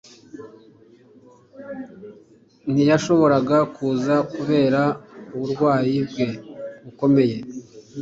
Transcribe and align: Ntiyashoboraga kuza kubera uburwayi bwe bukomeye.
Ntiyashoboraga 2.71 3.57
kuza 3.75 4.15
kubera 4.33 4.81
uburwayi 5.35 5.97
bwe 6.09 6.27
bukomeye. 6.83 7.37